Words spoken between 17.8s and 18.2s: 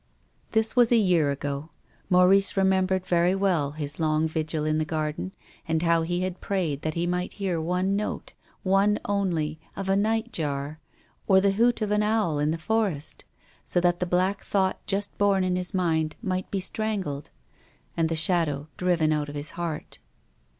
and the